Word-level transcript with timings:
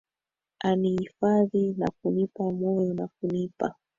aniifadhi 0.61 1.73
na 1.77 1.87
kunipa 2.01 2.51
moyo 2.51 2.93
na 2.93 3.07
kunipa 3.07 3.75